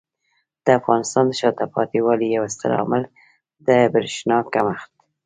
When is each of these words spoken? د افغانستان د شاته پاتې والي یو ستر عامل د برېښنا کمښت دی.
د 0.65 0.67
افغانستان 0.79 1.23
د 1.27 1.33
شاته 1.39 1.65
پاتې 1.75 1.99
والي 2.05 2.27
یو 2.37 2.45
ستر 2.53 2.71
عامل 2.77 3.03
د 3.67 3.67
برېښنا 3.93 4.37
کمښت 4.53 4.89
دی. 4.97 5.03